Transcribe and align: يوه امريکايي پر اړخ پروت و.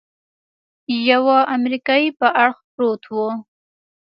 يوه 1.09 1.37
امريکايي 1.55 2.09
پر 2.17 2.29
اړخ 2.43 2.57
پروت 2.73 3.03
و. 3.13 3.15